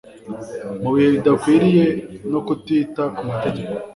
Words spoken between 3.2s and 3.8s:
mategeko